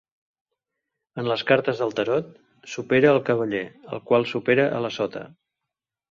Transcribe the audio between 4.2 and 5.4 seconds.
supera a la sota.